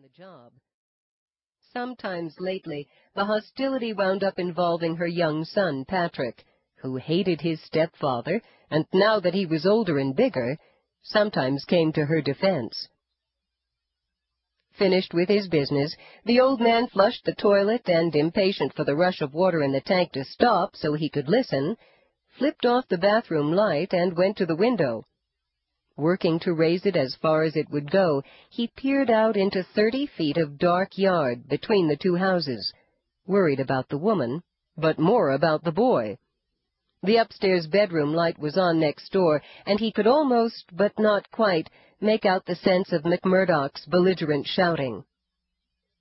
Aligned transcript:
on 0.00 0.02
the 0.02 0.22
job. 0.22 0.52
Sometimes 1.74 2.34
lately, 2.38 2.88
the 3.14 3.24
hostility 3.24 3.92
wound 3.92 4.24
up 4.24 4.38
involving 4.38 4.96
her 4.96 5.06
young 5.06 5.44
son, 5.44 5.84
Patrick, 5.84 6.42
who 6.76 6.96
hated 6.96 7.42
his 7.42 7.60
stepfather, 7.62 8.40
and 8.70 8.86
now 8.94 9.20
that 9.20 9.34
he 9.34 9.44
was 9.44 9.66
older 9.66 9.98
and 9.98 10.16
bigger, 10.16 10.56
sometimes 11.02 11.66
came 11.66 11.92
to 11.92 12.06
her 12.06 12.22
defense. 12.22 12.88
Finished 14.78 15.12
with 15.12 15.28
his 15.28 15.48
business, 15.48 15.94
the 16.24 16.40
old 16.40 16.62
man 16.62 16.86
flushed 16.86 17.26
the 17.26 17.34
toilet 17.34 17.86
and, 17.86 18.16
impatient 18.16 18.72
for 18.72 18.84
the 18.84 18.96
rush 18.96 19.20
of 19.20 19.34
water 19.34 19.62
in 19.62 19.72
the 19.72 19.82
tank 19.82 20.12
to 20.12 20.24
stop 20.24 20.76
so 20.76 20.94
he 20.94 21.10
could 21.10 21.28
listen, 21.28 21.76
flipped 22.38 22.64
off 22.64 22.88
the 22.88 22.96
bathroom 22.96 23.52
light 23.52 23.92
and 23.92 24.16
went 24.16 24.38
to 24.38 24.46
the 24.46 24.56
window. 24.56 25.04
Working 26.00 26.38
to 26.40 26.54
raise 26.54 26.86
it 26.86 26.96
as 26.96 27.14
far 27.16 27.42
as 27.42 27.56
it 27.56 27.68
would 27.68 27.90
go, 27.90 28.22
he 28.48 28.68
peered 28.68 29.10
out 29.10 29.36
into 29.36 29.62
thirty 29.62 30.06
feet 30.06 30.38
of 30.38 30.56
dark 30.56 30.96
yard 30.96 31.46
between 31.46 31.88
the 31.88 31.96
two 31.98 32.16
houses, 32.16 32.72
worried 33.26 33.60
about 33.60 33.90
the 33.90 33.98
woman, 33.98 34.42
but 34.78 34.98
more 34.98 35.32
about 35.32 35.62
the 35.62 35.72
boy. 35.72 36.16
The 37.02 37.18
upstairs 37.18 37.66
bedroom 37.66 38.14
light 38.14 38.38
was 38.38 38.56
on 38.56 38.80
next 38.80 39.12
door, 39.12 39.42
and 39.66 39.78
he 39.78 39.92
could 39.92 40.06
almost, 40.06 40.64
but 40.72 40.98
not 40.98 41.30
quite, 41.30 41.68
make 42.00 42.24
out 42.24 42.46
the 42.46 42.56
sense 42.56 42.92
of 42.94 43.02
McMurdock's 43.02 43.84
belligerent 43.84 44.46
shouting. 44.46 45.04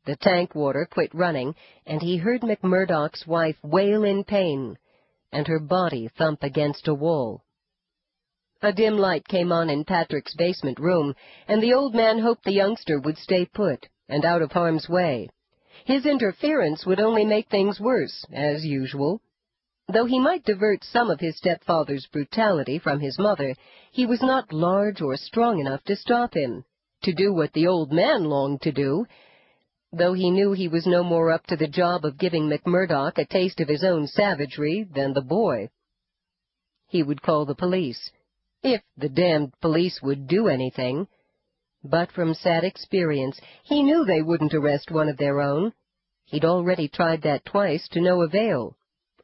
The 0.06 0.16
tank 0.16 0.56
water 0.56 0.88
quit 0.90 1.14
running, 1.14 1.56
and 1.86 2.02
he 2.02 2.16
heard 2.16 2.40
McMurdock's 2.40 3.28
wife 3.28 3.58
wail 3.64 4.06
in 4.06 4.24
pain, 4.24 4.78
and 5.34 5.46
her 5.48 5.60
body 5.60 6.08
thump 6.18 6.42
against 6.42 6.88
a 6.88 6.94
wall. 6.94 7.44
A 8.62 8.74
dim 8.74 8.98
light 8.98 9.26
came 9.26 9.54
on 9.54 9.70
in 9.70 9.86
Patrick's 9.86 10.36
basement 10.36 10.80
room, 10.82 11.16
and 11.48 11.64
the 11.64 11.74
old 11.74 11.96
man 11.96 12.20
hoped 12.20 12.44
the 12.44 12.52
youngster 12.52 13.00
would 13.00 13.18
stay 13.18 13.46
put 13.46 13.88
and 14.10 14.26
out 14.26 14.42
of 14.42 14.52
harm's 14.52 14.90
way. 14.90 15.30
His 15.86 16.06
interference 16.06 16.86
would 16.86 17.00
only 17.00 17.24
make 17.24 17.48
things 17.48 17.80
worse, 17.80 18.26
as 18.34 18.66
usual. 18.66 19.22
Though 19.88 20.04
he 20.04 20.20
might 20.20 20.44
divert 20.44 20.84
some 20.84 21.10
of 21.10 21.22
his 21.22 21.38
stepfather's 21.38 22.06
brutality 22.08 22.80
from 22.80 23.00
his 23.00 23.18
mother, 23.18 23.56
he 23.92 24.06
was 24.06 24.22
not 24.22 24.52
large 24.52 25.00
or 25.02 25.16
strong 25.16 25.60
enough 25.62 25.86
to 25.86 25.96
stop 25.96 26.34
him, 26.34 26.66
to 27.04 27.14
do 27.14 27.34
what 27.34 27.54
the 27.54 27.66
old 27.66 27.94
man 27.94 28.26
longed 28.26 28.62
to 28.64 28.74
do, 28.74 29.08
though 29.94 30.12
he 30.12 30.30
knew 30.30 30.52
he 30.52 30.68
was 30.68 30.86
no 30.86 31.02
more 31.02 31.32
up 31.32 31.46
to 31.48 31.56
the 31.56 31.68
job 31.70 32.04
of 32.04 32.18
giving 32.18 32.50
McMurdock 32.50 33.18
a 33.18 33.26
taste 33.26 33.62
of 33.62 33.70
his 33.70 33.86
own 33.86 34.06
savagery 34.06 34.84
than 34.84 35.14
the 35.14 35.22
boy. 35.22 35.70
He 36.90 37.04
would 37.04 37.22
call 37.22 37.46
the 37.46 37.56
police 37.56 38.12
if 38.64 38.82
the 38.98 39.10
damned 39.10 39.54
police 39.62 40.02
would 40.02 40.28
do 40.28 40.48
anything. 40.50 41.08
But 41.84 42.12
from 42.12 42.34
sad 42.34 42.66
experience, 42.66 43.40
he 43.64 43.84
knew 43.84 44.04
they 44.04 44.22
wouldn't 44.22 44.54
arrest 44.54 44.92
one 44.92 45.08
of 45.08 45.18
their 45.18 45.40
own. 45.40 45.72
He'd 46.26 46.44
already 46.44 46.90
tried 46.90 47.22
that 47.22 47.46
twice 47.46 47.88
to 47.90 48.02
no 48.02 48.22
avail. 48.22 48.76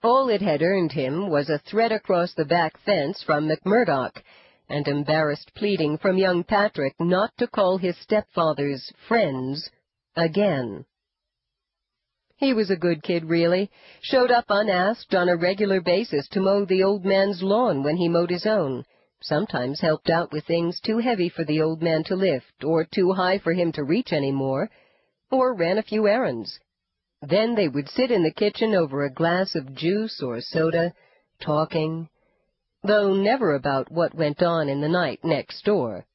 All 0.02 0.30
it 0.30 0.42
had 0.42 0.62
earned 0.62 0.94
him 0.94 1.30
was 1.30 1.50
a 1.50 1.60
threat 1.60 1.92
across 1.92 2.34
the 2.34 2.46
back 2.46 2.78
fence 2.78 3.22
from 3.24 3.50
McMurdock, 3.50 4.22
and 4.70 4.88
embarrassed 4.88 5.54
pleading 5.54 5.98
from 5.98 6.18
young 6.18 6.44
Patrick 6.44 6.96
not 7.00 7.36
to 7.38 7.48
call 7.48 7.78
his 7.78 7.98
stepfather's 7.98 8.94
friends 9.08 9.70
again. 10.16 10.86
He 12.38 12.54
was 12.54 12.70
a 12.70 12.76
good 12.78 13.04
kid, 13.04 13.26
really. 13.26 13.70
Showed 14.02 14.32
up 14.32 14.46
unasked 14.48 15.14
on 15.14 15.28
a 15.28 15.36
regular 15.36 15.82
basis 15.82 16.28
to 16.30 16.40
mow 16.40 16.66
the 16.66 16.84
old 16.84 17.04
man's 17.04 17.44
lawn 17.44 17.84
when 17.84 17.98
he 17.98 18.08
mowed 18.08 18.30
his 18.30 18.46
own 18.46 18.86
sometimes 19.26 19.82
helped 19.82 20.10
out 20.10 20.32
with 20.32 20.46
things 20.46 20.80
too 20.80 21.00
heavy 21.00 21.30
for 21.30 21.44
the 21.44 21.62
old 21.62 21.82
man 21.82 22.04
to 22.04 22.16
lift, 22.16 22.64
or 22.64 22.86
too 22.86 23.12
high 23.12 23.38
for 23.40 23.54
him 23.54 23.72
to 23.72 23.84
reach 23.84 24.14
any 24.14 24.32
more, 24.32 24.70
or 25.32 25.54
ran 25.54 25.78
a 25.78 25.84
few 25.84 26.08
errands. 26.08 26.60
Then 27.22 27.56
they 27.56 27.68
would 27.68 27.90
sit 27.90 28.12
in 28.12 28.24
the 28.24 28.32
kitchen 28.32 28.76
over 28.76 29.04
a 29.04 29.14
glass 29.14 29.56
of 29.56 29.74
juice 29.74 30.22
or 30.22 30.40
soda, 30.42 30.94
talking, 31.40 32.08
though 32.84 33.14
never 33.14 33.56
about 33.56 33.92
what 33.92 34.14
went 34.14 34.44
on 34.44 34.70
in 34.70 34.82
the 34.82 34.90
night 34.90 35.20
next 35.24 35.66
door. 35.66 36.06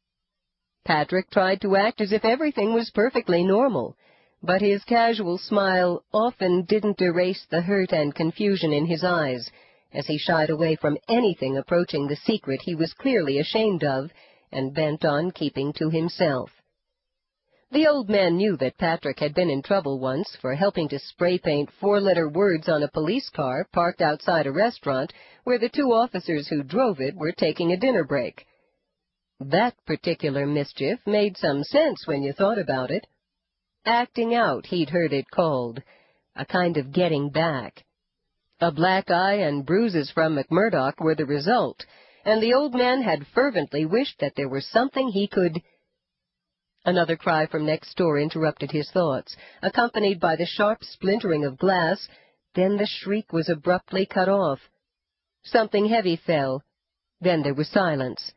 Patrick 0.85 1.31
tried 1.31 1.61
to 1.63 1.77
act 1.77 2.01
as 2.01 2.13
if 2.13 2.25
everything 2.25 2.73
was 2.73 2.91
perfectly 2.91 3.45
normal, 3.45 3.97
but 4.43 4.63
his 4.63 4.85
casual 4.85 5.37
smile 5.37 6.03
often 6.13 6.65
didn't 6.65 7.03
erase 7.03 7.45
the 7.51 7.61
hurt 7.61 7.93
and 7.93 8.15
confusion 8.15 8.73
in 8.73 8.87
his 8.87 9.05
eyes, 9.05 9.51
as 9.93 10.07
he 10.07 10.19
shied 10.19 10.51
away 10.51 10.77
from 10.77 10.99
anything 11.09 11.57
approaching 11.57 12.07
the 12.07 12.17
secret 12.17 12.61
he 12.63 12.75
was 12.75 12.93
clearly 12.95 13.39
ashamed 13.39 13.85
of 13.85 14.11
and 14.53 14.75
bent 14.75 15.05
on 15.05 15.31
keeping 15.31 15.73
to 15.73 15.91
himself. 15.91 16.51
The 17.73 17.87
old 17.87 18.09
man 18.09 18.37
knew 18.37 18.57
that 18.57 18.79
Patrick 18.79 19.21
had 19.21 19.33
been 19.33 19.49
in 19.49 19.63
trouble 19.63 20.01
once 20.01 20.37
for 20.41 20.57
helping 20.57 20.89
to 20.89 20.99
spray 20.99 21.39
paint 21.39 21.71
four-letter 21.81 22.29
words 22.29 22.69
on 22.69 22.83
a 22.83 22.91
police 22.91 23.29
car 23.31 23.65
parked 23.73 24.01
outside 24.01 24.49
a 24.49 24.53
restaurant 24.53 25.13
where 25.45 25.59
the 25.59 25.69
two 25.69 25.93
officers 25.93 26.49
who 26.49 26.65
drove 26.65 27.01
it 27.01 27.15
were 27.15 27.31
taking 27.31 27.71
a 27.71 27.77
dinner 27.77 28.03
break. 28.03 28.45
That 29.39 29.75
particular 29.87 30.47
mischief 30.47 30.99
made 31.07 31.37
some 31.37 31.63
sense 31.63 32.07
when 32.07 32.23
you 32.23 32.33
thought 32.33 32.59
about 32.59 32.91
it. 32.91 33.07
Acting 33.87 34.35
out, 34.35 34.67
he'd 34.67 34.91
heard 34.91 35.13
it 35.13 35.31
called, 35.31 35.81
a 36.35 36.45
kind 36.45 36.77
of 36.77 36.93
getting 36.93 37.31
back. 37.31 37.85
A 38.63 38.71
black 38.71 39.11
eye 39.11 39.37
and 39.37 39.65
bruises 39.65 40.11
from 40.11 40.37
McMurdoch 40.37 41.01
were 41.01 41.15
the 41.15 41.25
result, 41.25 41.87
and 42.27 42.43
the 42.43 42.53
old 42.53 42.75
man 42.75 43.01
had 43.01 43.27
fervently 43.29 43.87
wished 43.87 44.21
that 44.21 44.35
there 44.37 44.51
were 44.51 44.61
something 44.61 45.09
he 45.09 45.27
could... 45.27 45.63
Another 46.85 47.17
cry 47.17 47.47
from 47.47 47.65
next 47.65 47.97
door 47.97 48.19
interrupted 48.19 48.71
his 48.71 48.91
thoughts, 48.91 49.35
accompanied 49.63 50.21
by 50.21 50.37
the 50.37 50.45
sharp 50.45 50.85
splintering 50.85 51.43
of 51.43 51.57
glass, 51.57 52.07
then 52.55 52.77
the 52.77 52.87
shriek 52.87 53.33
was 53.33 53.49
abruptly 53.49 54.05
cut 54.05 54.29
off. 54.29 54.61
Something 55.43 55.87
heavy 55.87 56.17
fell. 56.17 56.63
Then 57.19 57.43
there 57.43 57.55
was 57.55 57.69
silence. 57.69 58.33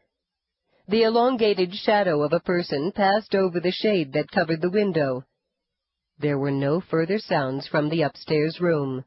The 0.87 1.03
elongated 1.03 1.73
shadow 1.73 2.23
of 2.23 2.31
a 2.31 2.39
person 2.39 2.93
passed 2.93 3.35
over 3.35 3.59
the 3.59 3.71
shade 3.71 4.13
that 4.13 4.31
covered 4.31 4.61
the 4.61 4.69
window. 4.69 5.25
There 6.17 6.37
were 6.37 6.51
no 6.51 6.79
further 6.79 7.19
sounds 7.19 7.67
from 7.67 7.89
the 7.89 8.03
upstairs 8.03 8.61
room. 8.61 9.03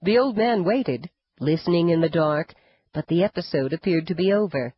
The 0.00 0.18
old 0.18 0.36
man 0.36 0.64
waited, 0.64 1.10
listening 1.40 1.88
in 1.88 2.00
the 2.00 2.08
dark, 2.08 2.54
but 2.92 3.08
the 3.08 3.24
episode 3.24 3.72
appeared 3.72 4.06
to 4.06 4.14
be 4.14 4.32
over. 4.32 4.74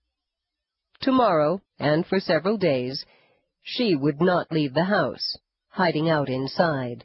Tomorrow, 1.00 1.60
and 1.78 2.06
for 2.06 2.20
several 2.20 2.56
days, 2.56 3.04
she 3.62 3.94
would 3.94 4.20
not 4.20 4.50
leave 4.50 4.72
the 4.72 4.84
house, 4.84 5.36
hiding 5.68 6.08
out 6.08 6.30
inside. 6.30 7.04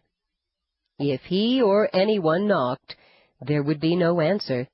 If 0.97 1.23
he 1.23 1.61
or 1.61 1.89
anyone 1.93 2.47
knocked, 2.47 2.95
there 3.41 3.63
would 3.63 3.81
be 3.81 3.97
no 3.97 4.21
answer. 4.21 4.69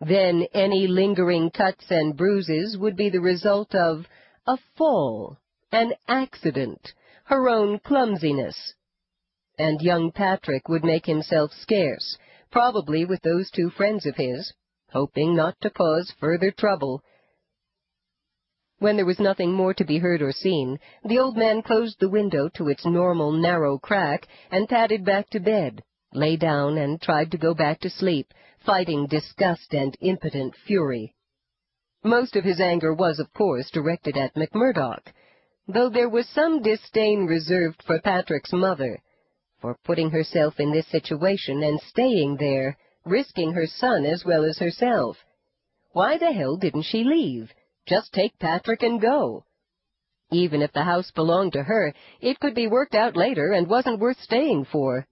Then 0.00 0.46
any 0.52 0.88
lingering 0.88 1.50
cuts 1.50 1.90
and 1.90 2.16
bruises 2.16 2.76
would 2.76 2.96
be 2.96 3.08
the 3.08 3.20
result 3.20 3.72
of 3.74 4.06
a 4.46 4.58
fall, 4.76 5.38
an 5.70 5.92
accident, 6.08 6.92
her 7.24 7.48
own 7.48 7.78
clumsiness. 7.78 8.74
And 9.58 9.80
young 9.80 10.10
Patrick 10.10 10.68
would 10.68 10.84
make 10.84 11.06
himself 11.06 11.52
scarce, 11.52 12.18
probably 12.50 13.04
with 13.04 13.20
those 13.22 13.50
two 13.50 13.70
friends 13.70 14.06
of 14.06 14.16
his, 14.16 14.52
hoping 14.90 15.34
not 15.34 15.54
to 15.60 15.70
cause 15.70 16.12
further 16.18 16.50
trouble. 16.50 17.02
When 18.78 18.96
there 18.96 19.06
was 19.06 19.18
nothing 19.18 19.52
more 19.52 19.74
to 19.74 19.84
be 19.84 19.98
heard 19.98 20.22
or 20.22 20.32
seen, 20.32 20.78
the 21.04 21.18
old 21.18 21.36
man 21.36 21.62
closed 21.62 21.98
the 21.98 22.08
window 22.08 22.48
to 22.50 22.68
its 22.68 22.86
normal 22.86 23.32
narrow 23.32 23.78
crack 23.78 24.28
and 24.50 24.68
padded 24.68 25.04
back 25.04 25.28
to 25.30 25.40
bed, 25.40 25.82
lay 26.12 26.36
down 26.36 26.78
and 26.78 27.02
tried 27.02 27.30
to 27.32 27.38
go 27.38 27.54
back 27.54 27.80
to 27.80 27.90
sleep, 27.90 28.32
fighting 28.64 29.06
disgust 29.06 29.74
and 29.74 29.96
impotent 30.00 30.54
fury. 30.54 31.14
Most 32.04 32.36
of 32.36 32.44
his 32.44 32.60
anger 32.60 32.94
was, 32.94 33.18
of 33.18 33.32
course, 33.34 33.70
directed 33.70 34.16
at 34.16 34.34
McMurdock, 34.36 35.12
though 35.66 35.88
there 35.88 36.08
was 36.08 36.28
some 36.28 36.62
disdain 36.62 37.26
reserved 37.26 37.82
for 37.82 38.00
Patrick's 38.00 38.52
mother, 38.52 39.02
for 39.60 39.76
putting 39.84 40.10
herself 40.10 40.60
in 40.60 40.70
this 40.72 40.86
situation 40.88 41.62
and 41.62 41.80
staying 41.80 42.36
there, 42.36 42.76
risking 43.04 43.52
her 43.52 43.66
son 43.66 44.04
as 44.06 44.24
well 44.24 44.44
as 44.44 44.58
herself. 44.58 45.16
Why 45.92 46.18
the 46.18 46.32
hell 46.32 46.56
didn't 46.56 46.82
she 46.82 47.02
leave? 47.02 47.52
Just 47.86 48.12
take 48.12 48.38
Patrick 48.38 48.82
and 48.82 49.00
go. 49.00 49.44
Even 50.30 50.62
if 50.62 50.72
the 50.72 50.84
house 50.84 51.10
belonged 51.10 51.54
to 51.54 51.62
her, 51.62 51.92
it 52.20 52.38
could 52.38 52.54
be 52.54 52.66
worked 52.66 52.94
out 52.94 53.16
later 53.16 53.52
and 53.52 53.66
wasn't 53.66 53.98
worth 53.98 54.20
staying 54.20 54.66
for. 54.66 55.06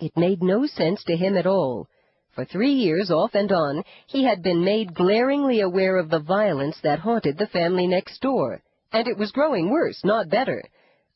It 0.00 0.16
made 0.16 0.42
no 0.42 0.66
sense 0.66 1.04
to 1.04 1.16
him 1.16 1.36
at 1.36 1.46
all. 1.46 1.88
For 2.34 2.44
three 2.44 2.72
years, 2.72 3.10
off 3.10 3.34
and 3.34 3.52
on, 3.52 3.84
he 4.06 4.24
had 4.24 4.42
been 4.42 4.64
made 4.64 4.94
glaringly 4.94 5.60
aware 5.60 5.98
of 5.98 6.10
the 6.10 6.18
violence 6.18 6.80
that 6.82 6.98
haunted 6.98 7.38
the 7.38 7.46
family 7.46 7.86
next 7.86 8.20
door, 8.20 8.62
and 8.92 9.06
it 9.06 9.16
was 9.16 9.30
growing 9.30 9.70
worse, 9.70 10.02
not 10.04 10.28
better 10.28 10.64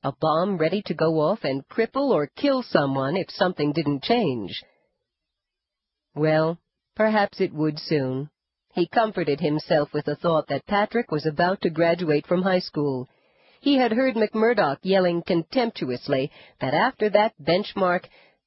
a 0.02 0.12
bomb 0.20 0.58
ready 0.58 0.82
to 0.82 0.94
go 0.94 1.20
off 1.20 1.40
and 1.42 1.66
cripple 1.68 2.10
or 2.10 2.30
kill 2.36 2.62
someone 2.62 3.16
if 3.16 3.30
something 3.30 3.72
didn't 3.72 4.02
change. 4.02 4.62
Well, 6.14 6.58
perhaps 6.94 7.40
it 7.40 7.52
would 7.52 7.78
soon. 7.78 8.30
He 8.74 8.86
comforted 8.86 9.40
himself 9.40 9.92
with 9.92 10.04
the 10.04 10.16
thought 10.16 10.46
that 10.48 10.66
Patrick 10.66 11.10
was 11.10 11.26
about 11.26 11.60
to 11.62 11.70
graduate 11.70 12.26
from 12.26 12.42
high 12.42 12.60
school. 12.60 13.08
He 13.60 13.76
had 13.76 13.92
heard 13.92 14.14
McMurdoch 14.14 14.78
yelling 14.82 15.22
contemptuously 15.22 16.30
that 16.60 16.74
after 16.74 17.10
that 17.10 17.34
benchmark, 17.42 18.04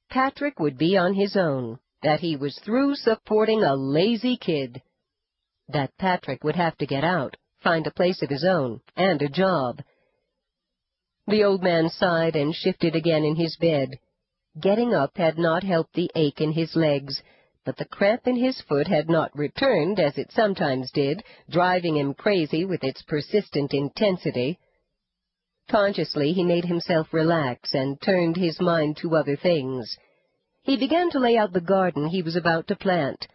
Patrick 0.08 0.58
would 0.58 0.78
be 0.78 0.96
on 0.96 1.12
his 1.14 1.36
own, 1.36 1.78
that 2.02 2.20
he 2.20 2.36
was 2.36 2.58
through 2.58 2.94
supporting 2.94 3.62
a 3.62 3.74
lazy 3.74 4.38
kid. 4.38 4.80
That 5.68 5.96
Patrick 5.98 6.42
would 6.44 6.56
have 6.56 6.76
to 6.78 6.86
get 6.86 7.04
out, 7.04 7.36
find 7.62 7.86
a 7.86 7.90
place 7.92 8.22
of 8.22 8.30
his 8.30 8.44
own, 8.44 8.80
and 8.96 9.20
a 9.20 9.28
job. 9.28 9.82
The 11.26 11.44
old 11.44 11.62
man 11.62 11.88
sighed 11.88 12.34
and 12.34 12.54
shifted 12.54 12.96
again 12.96 13.24
in 13.24 13.36
his 13.36 13.56
bed. 13.56 13.98
Getting 14.60 14.92
up 14.92 15.16
had 15.16 15.38
not 15.38 15.62
helped 15.62 15.94
the 15.94 16.10
ache 16.14 16.40
in 16.40 16.52
his 16.52 16.74
legs, 16.74 17.22
but 17.64 17.76
the 17.76 17.84
cramp 17.84 18.26
in 18.26 18.36
his 18.36 18.60
foot 18.60 18.88
had 18.88 19.08
not 19.08 19.36
returned, 19.36 20.00
as 20.00 20.18
it 20.18 20.32
sometimes 20.32 20.90
did, 20.90 21.22
driving 21.48 21.96
him 21.96 22.12
crazy 22.12 22.64
with 22.64 22.82
its 22.82 23.02
persistent 23.02 23.72
intensity. 23.72 24.58
Consciously 25.70 26.32
he 26.32 26.42
made 26.42 26.64
himself 26.64 27.12
relax 27.12 27.72
and 27.72 28.00
turned 28.02 28.36
his 28.36 28.60
mind 28.60 28.96
to 28.96 29.14
other 29.14 29.36
things. 29.36 29.96
He 30.64 30.76
began 30.76 31.08
to 31.10 31.20
lay 31.20 31.36
out 31.36 31.52
the 31.52 31.60
garden 31.60 32.08
he 32.08 32.20
was 32.20 32.34
about 32.34 32.66
to 32.66 32.76
plant. 32.76 33.28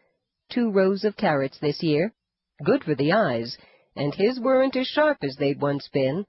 Two 0.50 0.70
rows 0.72 1.06
of 1.06 1.16
carrots 1.16 1.58
this 1.60 1.82
year. 1.82 2.14
Good 2.64 2.84
for 2.84 2.96
the 2.96 3.14
eyes, 3.14 3.58
and 3.96 4.14
his 4.14 4.40
weren't 4.40 4.76
as 4.76 4.88
sharp 4.88 5.20
as 5.24 5.38
they'd 5.38 5.62
once 5.62 5.88
been. 5.88 6.26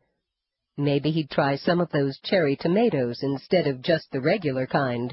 Maybe 0.80 1.10
he'd 1.10 1.28
try 1.28 1.56
some 1.56 1.80
of 1.80 1.90
those 1.90 2.20
cherry 2.20 2.54
tomatoes 2.54 3.24
instead 3.24 3.66
of 3.66 3.82
just 3.82 4.12
the 4.12 4.20
regular 4.20 4.64
kind. 4.64 5.12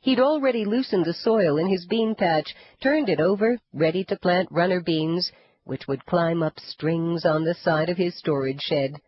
He'd 0.00 0.20
already 0.20 0.64
loosened 0.64 1.04
the 1.04 1.12
soil 1.12 1.56
in 1.56 1.66
his 1.66 1.84
bean 1.84 2.14
patch, 2.14 2.54
turned 2.80 3.08
it 3.08 3.18
over, 3.18 3.58
ready 3.72 4.04
to 4.04 4.16
plant 4.16 4.48
runner 4.52 4.80
beans, 4.80 5.32
which 5.64 5.88
would 5.88 6.06
climb 6.06 6.44
up 6.44 6.60
strings 6.60 7.26
on 7.26 7.42
the 7.42 7.54
side 7.54 7.88
of 7.88 7.96
his 7.96 8.16
storage 8.16 8.60
shed. 8.60 9.00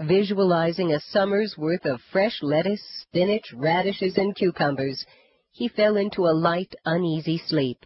Visualizing 0.00 0.90
a 0.90 1.00
summer's 1.00 1.54
worth 1.58 1.84
of 1.84 2.00
fresh 2.10 2.42
lettuce, 2.42 2.82
spinach, 3.02 3.52
radishes, 3.52 4.16
and 4.16 4.34
cucumbers, 4.34 5.04
he 5.50 5.68
fell 5.68 5.98
into 5.98 6.26
a 6.26 6.32
light, 6.32 6.74
uneasy 6.86 7.36
sleep. 7.36 7.84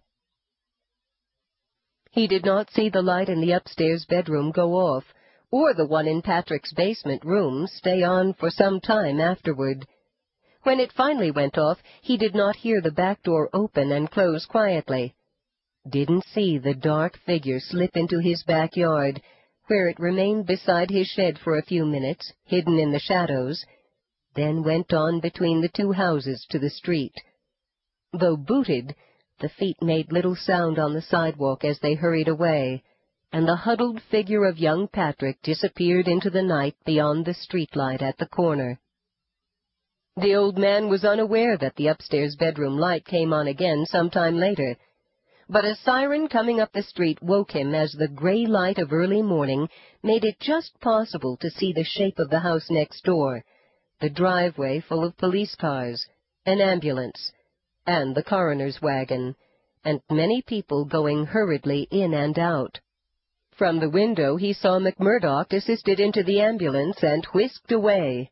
He 2.13 2.29
did 2.29 2.45
not 2.45 2.71
see 2.71 2.89
the 2.89 3.03
light 3.03 3.29
in 3.29 3.41
the 3.41 3.53
upstairs 3.53 4.07
bedroom 4.09 4.53
go 4.53 4.75
off, 4.75 5.05
or 5.51 5.73
the 5.75 5.87
one 5.87 6.07
in 6.07 6.21
Patrick's 6.21 6.73
basement 6.75 7.25
room 7.25 7.67
stay 7.67 8.03
on 8.03 8.35
for 8.35 8.51
some 8.51 8.81
time 8.81 9.21
afterward. 9.21 9.87
When 10.63 10.81
it 10.81 10.93
finally 10.93 11.31
went 11.31 11.57
off, 11.57 11.79
he 12.03 12.17
did 12.17 12.35
not 12.35 12.57
hear 12.57 12.81
the 12.81 12.91
back 12.91 13.23
door 13.23 13.49
open 13.53 13.93
and 13.93 14.11
close 14.11 14.45
quietly. 14.45 15.15
Didn't 15.89 16.27
see 16.27 16.59
the 16.59 16.75
dark 16.75 17.17
figure 17.25 17.61
slip 17.61 17.97
into 17.97 18.19
his 18.19 18.43
backyard, 18.43 19.23
where 19.69 19.89
it 19.89 19.99
remained 19.99 20.47
beside 20.47 20.91
his 20.91 21.07
shed 21.07 21.39
for 21.39 21.57
a 21.57 21.65
few 21.65 21.87
minutes, 21.87 22.33
hidden 22.45 22.79
in 22.79 22.93
the 22.93 22.99
shadows, 22.99 23.65
then 24.35 24.63
went 24.63 24.93
on 24.93 25.21
between 25.21 25.63
the 25.63 25.69
two 25.69 25.93
houses 25.93 26.47
to 26.51 26.59
the 26.59 26.71
street. 26.71 27.15
Though 28.13 28.37
booted, 28.37 28.95
the 29.41 29.49
feet 29.49 29.81
made 29.81 30.13
little 30.13 30.37
sound 30.37 30.79
on 30.79 30.93
the 30.93 31.03
sidewalk 31.03 31.65
as 31.65 31.79
they 31.79 31.95
hurried 31.95 32.29
away, 32.29 32.83
and 33.33 33.47
the 33.47 33.57
huddled 33.57 34.01
figure 34.11 34.45
of 34.45 34.59
young 34.59 34.89
Patrick 34.89 35.41
disappeared 35.43 36.09
into 36.09 36.31
the 36.31 36.43
night 36.43 36.75
beyond 36.87 37.25
the 37.25 37.35
streetlight 37.35 38.01
at 38.01 38.17
the 38.19 38.27
corner. 38.27 38.81
The 40.17 40.35
old 40.35 40.59
man 40.59 40.89
was 40.89 41.05
unaware 41.05 41.57
that 41.59 41.77
the 41.77 41.89
upstairs 41.89 42.37
bedroom 42.37 42.79
light 42.79 43.05
came 43.05 43.33
on 43.33 43.47
again 43.47 43.85
some 43.87 44.11
time 44.11 44.37
later, 44.37 44.77
but 45.49 45.65
a 45.65 45.77
siren 45.77 46.29
coming 46.29 46.61
up 46.61 46.73
the 46.73 46.83
street 46.83 47.23
woke 47.23 47.53
him 47.53 47.75
as 47.75 47.93
the 47.93 48.09
gray 48.09 48.45
light 48.45 48.79
of 48.79 48.93
early 48.93 49.23
morning 49.23 49.69
made 50.03 50.25
it 50.25 50.41
just 50.41 50.79
possible 50.81 51.37
to 51.37 51.51
see 51.51 51.73
the 51.73 51.85
shape 51.85 52.19
of 52.19 52.31
the 52.31 52.41
house 52.41 52.71
next 52.71 53.05
door, 53.05 53.45
the 54.01 54.11
driveway 54.11 54.81
full 54.81 55.05
of 55.05 55.17
police 55.17 55.55
cars, 55.55 56.07
an 56.47 56.61
ambulance, 56.61 57.33
and 57.87 58.15
the 58.15 58.23
coroner's 58.23 58.83
wagon, 58.83 59.35
and 59.85 60.01
many 60.11 60.43
people 60.43 60.85
going 60.85 61.27
hurriedly 61.27 61.89
in 61.91 62.13
and 62.13 62.39
out. 62.39 62.81
From 63.59 63.81
the 63.81 63.91
window 63.91 64.37
he 64.37 64.53
saw 64.53 64.79
McMurdoch 64.79 65.53
assisted 65.53 65.99
into 65.99 66.23
the 66.23 66.41
ambulance 66.41 67.03
and 67.03 67.25
whisked 67.35 67.73
away, 67.73 68.31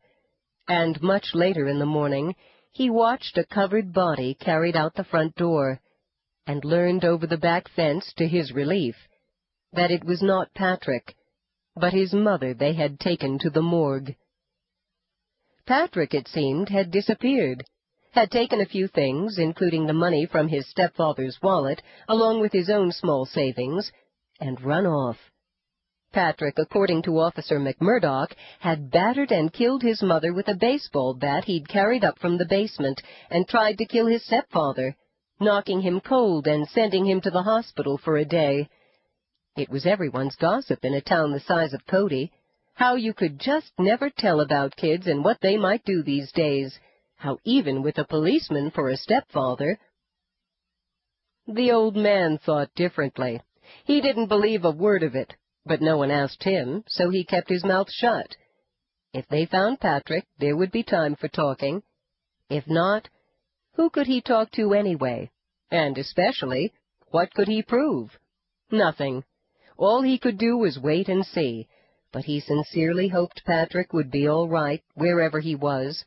and 0.69 1.01
much 1.01 1.35
later 1.35 1.67
in 1.67 1.79
the 1.79 1.85
morning 1.85 2.33
he 2.71 2.89
watched 2.89 3.37
a 3.37 3.43
covered 3.43 3.91
body 3.91 4.33
carried 4.35 4.77
out 4.77 4.95
the 4.95 5.03
front 5.03 5.35
door, 5.35 5.81
and 6.45 6.63
learned 6.63 7.03
over 7.03 7.27
the 7.27 7.35
back 7.35 7.67
fence, 7.67 8.13
to 8.13 8.25
his 8.25 8.53
relief, 8.53 8.95
that 9.73 9.91
it 9.91 10.05
was 10.05 10.21
not 10.21 10.53
Patrick, 10.53 11.13
but 11.75 11.91
his 11.91 12.13
mother 12.13 12.53
they 12.53 12.71
had 12.71 12.97
taken 12.97 13.37
to 13.39 13.49
the 13.49 13.61
morgue. 13.61 14.15
Patrick, 15.65 16.13
it 16.13 16.29
seemed, 16.29 16.69
had 16.69 16.89
disappeared, 16.89 17.65
had 18.11 18.31
taken 18.31 18.61
a 18.61 18.65
few 18.65 18.87
things, 18.87 19.37
including 19.37 19.87
the 19.87 19.93
money 19.93 20.25
from 20.25 20.47
his 20.47 20.69
stepfather's 20.69 21.37
wallet, 21.41 21.81
along 22.07 22.39
with 22.39 22.53
his 22.53 22.69
own 22.69 22.93
small 22.93 23.25
savings, 23.25 23.91
and 24.39 24.61
run 24.61 24.85
off. 24.85 25.17
Patrick, 26.13 26.57
according 26.57 27.01
to 27.03 27.19
Officer 27.19 27.59
McMurdoch, 27.59 28.31
had 28.59 28.89
battered 28.89 29.31
and 29.31 29.51
killed 29.51 29.83
his 29.83 30.01
mother 30.01 30.33
with 30.33 30.47
a 30.47 30.55
baseball 30.55 31.13
bat 31.13 31.45
he'd 31.45 31.67
carried 31.67 32.03
up 32.03 32.17
from 32.19 32.37
the 32.37 32.45
basement, 32.45 33.01
and 33.29 33.47
tried 33.47 33.77
to 33.77 33.85
kill 33.85 34.07
his 34.07 34.25
stepfather, 34.25 34.95
knocking 35.39 35.81
him 35.81 35.99
cold 35.99 36.47
and 36.47 36.67
sending 36.69 37.05
him 37.05 37.21
to 37.21 37.29
the 37.29 37.43
hospital 37.43 37.97
for 37.97 38.17
a 38.17 38.25
day. 38.25 38.69
It 39.55 39.69
was 39.69 39.85
everyone's 39.85 40.35
gossip 40.35 40.85
in 40.85 40.93
a 40.93 41.01
town 41.01 41.31
the 41.31 41.39
size 41.39 41.73
of 41.73 41.85
Cody, 41.85 42.31
how 42.73 42.95
you 42.95 43.13
could 43.13 43.39
just 43.39 43.71
never 43.77 44.09
tell 44.09 44.39
about 44.39 44.75
kids 44.75 45.07
and 45.07 45.23
what 45.23 45.41
they 45.41 45.57
might 45.57 45.83
do 45.83 46.03
these 46.03 46.31
days, 46.31 46.79
how 47.15 47.39
even 47.43 47.81
with 47.81 47.97
a 47.97 48.05
policeman 48.05 48.71
for 48.71 48.89
a 48.89 48.97
stepfather. 48.97 49.79
The 51.47 51.71
old 51.71 51.95
man 51.95 52.37
thought 52.37 52.73
differently. 52.75 53.41
He 53.85 54.01
didn't 54.01 54.27
believe 54.27 54.65
a 54.65 54.71
word 54.71 55.03
of 55.03 55.15
it, 55.15 55.35
but 55.65 55.81
no 55.81 55.97
one 55.97 56.11
asked 56.11 56.43
him, 56.43 56.83
so 56.87 57.09
he 57.09 57.23
kept 57.23 57.49
his 57.49 57.63
mouth 57.63 57.91
shut. 57.91 58.35
If 59.13 59.27
they 59.27 59.45
found 59.45 59.79
Patrick, 59.79 60.25
there 60.37 60.55
would 60.55 60.71
be 60.71 60.83
time 60.83 61.15
for 61.15 61.27
talking. 61.27 61.83
If 62.49 62.67
not, 62.67 63.09
who 63.73 63.89
could 63.89 64.07
he 64.07 64.21
talk 64.21 64.51
to 64.51 64.73
anyway? 64.73 65.31
And 65.69 65.97
especially, 65.97 66.73
what 67.09 67.33
could 67.33 67.47
he 67.47 67.61
prove? 67.61 68.17
Nothing. 68.71 69.23
All 69.77 70.01
he 70.01 70.17
could 70.17 70.37
do 70.37 70.57
was 70.57 70.79
wait 70.79 71.07
and 71.09 71.25
see, 71.25 71.67
but 72.11 72.25
he 72.25 72.39
sincerely 72.39 73.09
hoped 73.09 73.45
Patrick 73.45 73.93
would 73.93 74.09
be 74.09 74.27
all 74.27 74.47
right 74.47 74.83
wherever 74.95 75.39
he 75.39 75.55
was, 75.55 76.03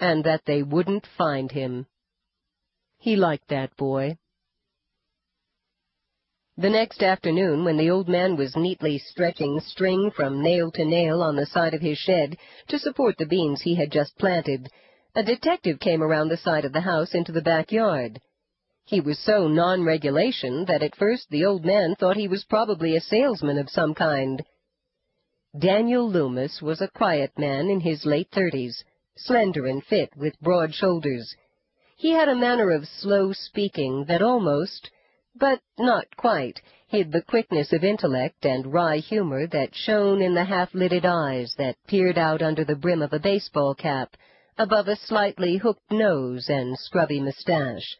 and 0.00 0.24
that 0.24 0.44
they 0.46 0.62
wouldn't 0.62 1.06
find 1.16 1.52
him. 1.52 1.86
He 2.98 3.16
liked 3.16 3.48
that 3.48 3.76
boy. 3.76 4.18
The 6.58 6.70
next 6.70 7.02
afternoon, 7.02 7.64
when 7.66 7.76
the 7.76 7.90
old 7.90 8.08
man 8.08 8.34
was 8.34 8.56
neatly 8.56 8.96
stretching 8.96 9.60
string 9.60 10.10
from 10.10 10.42
nail 10.42 10.70
to 10.70 10.86
nail 10.86 11.20
on 11.20 11.36
the 11.36 11.44
side 11.44 11.74
of 11.74 11.82
his 11.82 11.98
shed 11.98 12.38
to 12.68 12.78
support 12.78 13.18
the 13.18 13.26
beans 13.26 13.60
he 13.60 13.74
had 13.74 13.92
just 13.92 14.16
planted, 14.16 14.70
a 15.14 15.22
detective 15.22 15.78
came 15.80 16.02
around 16.02 16.28
the 16.28 16.36
side 16.38 16.64
of 16.64 16.72
the 16.72 16.80
house 16.80 17.14
into 17.14 17.30
the 17.30 17.42
backyard. 17.42 18.22
He 18.86 19.02
was 19.02 19.18
so 19.18 19.48
non-regulation 19.48 20.64
that 20.64 20.82
at 20.82 20.96
first 20.96 21.28
the 21.28 21.44
old 21.44 21.66
man 21.66 21.94
thought 21.94 22.16
he 22.16 22.26
was 22.26 22.44
probably 22.44 22.96
a 22.96 23.02
salesman 23.02 23.58
of 23.58 23.68
some 23.68 23.92
kind. 23.92 24.42
Daniel 25.58 26.08
Loomis 26.08 26.62
was 26.62 26.80
a 26.80 26.88
quiet 26.88 27.38
man 27.38 27.68
in 27.68 27.80
his 27.80 28.06
late 28.06 28.30
thirties, 28.32 28.82
slender 29.14 29.66
and 29.66 29.84
fit, 29.84 30.16
with 30.16 30.40
broad 30.40 30.72
shoulders. 30.74 31.36
He 31.98 32.12
had 32.12 32.30
a 32.30 32.34
manner 32.34 32.70
of 32.70 32.88
slow 32.88 33.34
speaking 33.34 34.06
that 34.06 34.22
almost, 34.22 34.90
but 35.38 35.60
not 35.78 36.16
quite, 36.16 36.62
hid 36.86 37.12
the 37.12 37.20
quickness 37.20 37.72
of 37.72 37.84
intellect 37.84 38.46
and 38.46 38.72
wry 38.72 38.96
humor 38.96 39.46
that 39.46 39.74
shone 39.74 40.22
in 40.22 40.34
the 40.34 40.44
half-lidded 40.44 41.04
eyes 41.04 41.54
that 41.58 41.76
peered 41.86 42.16
out 42.16 42.40
under 42.40 42.64
the 42.64 42.74
brim 42.74 43.02
of 43.02 43.12
a 43.12 43.18
baseball 43.18 43.74
cap, 43.74 44.16
above 44.56 44.88
a 44.88 44.96
slightly 44.96 45.58
hooked 45.58 45.90
nose 45.92 46.48
and 46.48 46.78
scrubby 46.78 47.20
mustache. 47.20 47.98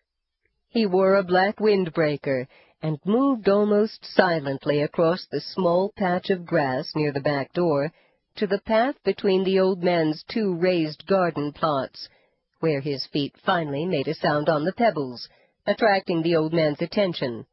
He 0.69 0.87
wore 0.87 1.17
a 1.17 1.23
black 1.23 1.59
windbreaker 1.59 2.47
and 2.83 2.99
moved 3.05 3.49
almost 3.49 4.05
silently 4.05 4.81
across 4.81 5.27
the 5.27 5.41
small 5.41 5.93
patch 5.97 6.31
of 6.31 6.47
grass 6.47 6.93
near 6.97 7.13
the 7.13 7.21
back 7.21 7.53
door 7.53 7.93
to 8.37 8.47
the 8.47 8.61
path 8.61 8.95
between 9.05 9.45
the 9.45 9.61
old 9.61 9.83
man's 9.83 10.25
two 10.29 10.55
raised 10.55 11.07
garden 11.07 11.53
plots, 11.53 12.09
where 12.61 12.81
his 12.81 13.07
feet 13.07 13.35
finally 13.45 13.85
made 13.85 14.09
a 14.09 14.15
sound 14.15 14.49
on 14.49 14.65
the 14.65 14.73
pebbles, 14.73 15.29
attracting 15.67 16.23
the 16.23 16.37
old 16.37 16.53
man's 16.53 16.81
attention. 16.81 17.47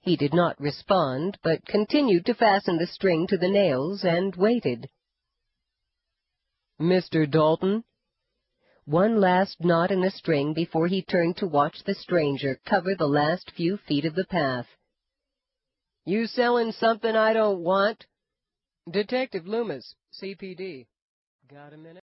He 0.00 0.16
did 0.16 0.32
not 0.32 0.60
respond, 0.60 1.38
but 1.42 1.66
continued 1.66 2.26
to 2.26 2.34
fasten 2.34 2.78
the 2.78 2.86
string 2.86 3.26
to 3.28 3.36
the 3.36 3.48
nails 3.48 4.04
and 4.04 4.34
waited. 4.36 4.88
Mr. 6.80 7.28
Dalton, 7.30 7.84
one 8.84 9.20
last 9.20 9.56
knot 9.60 9.90
in 9.90 10.00
the 10.00 10.10
string 10.10 10.54
before 10.54 10.86
he 10.86 11.02
turned 11.02 11.36
to 11.36 11.46
watch 11.46 11.82
the 11.84 11.94
stranger 11.94 12.58
cover 12.64 12.94
the 12.94 13.06
last 13.06 13.50
few 13.50 13.76
feet 13.76 14.04
of 14.04 14.14
the 14.14 14.24
path. 14.24 14.66
You 16.06 16.26
selling 16.26 16.72
something 16.72 17.14
I 17.14 17.34
don't 17.34 17.60
want? 17.60 18.06
Detective 18.90 19.46
Loomis, 19.46 19.94
CPD. 20.22 20.86
Got 21.50 21.74
a 21.74 21.76
minute? 21.76 21.96